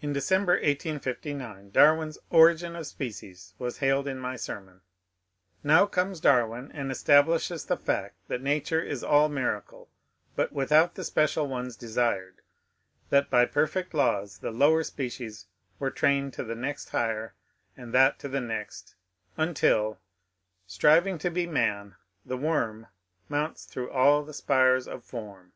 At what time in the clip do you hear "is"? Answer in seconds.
8.82-9.02